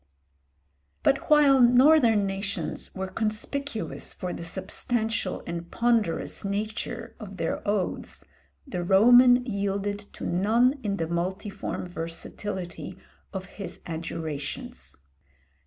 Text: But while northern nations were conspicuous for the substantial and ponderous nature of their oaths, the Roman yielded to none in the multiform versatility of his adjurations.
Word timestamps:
But 1.03 1.29
while 1.29 1.61
northern 1.61 2.25
nations 2.25 2.95
were 2.95 3.05
conspicuous 3.07 4.15
for 4.15 4.33
the 4.33 4.43
substantial 4.43 5.43
and 5.45 5.69
ponderous 5.69 6.43
nature 6.43 7.15
of 7.19 7.37
their 7.37 7.61
oaths, 7.67 8.25
the 8.65 8.83
Roman 8.83 9.45
yielded 9.45 10.05
to 10.13 10.25
none 10.25 10.79
in 10.81 10.97
the 10.97 11.07
multiform 11.07 11.87
versatility 11.87 12.97
of 13.31 13.45
his 13.45 13.79
adjurations. 13.85 15.03